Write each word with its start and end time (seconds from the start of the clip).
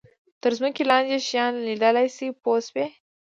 تر 0.41 0.51
ځمکې 0.57 0.83
لاندې 0.91 1.17
شیان 1.27 1.53
لیدلای 1.67 2.07
شي 2.15 2.27
پوه 2.41 2.59
شوې!. 2.67 2.87